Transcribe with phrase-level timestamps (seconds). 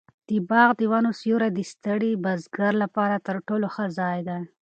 [0.29, 4.41] د باغ د ونو سیوری د ستړي بزګر لپاره تر ټولو ښه ځای دی.